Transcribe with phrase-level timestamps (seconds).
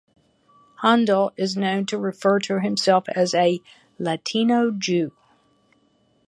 [0.81, 3.61] Handel is known to refer to himself as a
[3.99, 5.11] "Latino Jew".